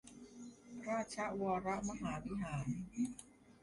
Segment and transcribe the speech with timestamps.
[0.87, 2.65] ราชวรมหาวิหาร